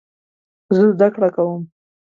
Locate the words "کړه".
1.13-1.29